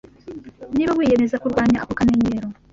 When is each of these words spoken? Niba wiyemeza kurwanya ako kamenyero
Niba 0.75 0.91
wiyemeza 0.97 1.41
kurwanya 1.43 1.77
ako 1.83 1.93
kamenyero 1.99 2.47